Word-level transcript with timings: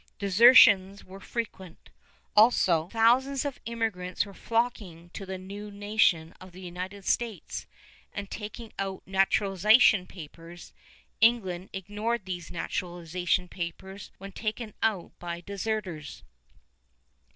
Desertions 0.17 1.03
were 1.03 1.19
frequent. 1.19 1.91
Also 2.35 2.87
thousands 2.87 3.45
of 3.45 3.59
immigrants 3.67 4.25
were 4.25 4.33
flocking 4.33 5.11
to 5.11 5.27
the 5.27 5.37
new 5.37 5.69
nation 5.69 6.33
of 6.41 6.53
the 6.53 6.61
United 6.61 7.05
States 7.05 7.67
and 8.11 8.31
taking 8.31 8.73
out 8.79 9.03
naturalization 9.05 10.07
papers. 10.07 10.73
England 11.19 11.69
ignored 11.71 12.25
these 12.25 12.49
naturalization 12.49 13.47
papers 13.47 14.09
when 14.17 14.31
taken 14.31 14.73
out 14.81 15.11
by 15.19 15.39
deserters. 15.39 16.23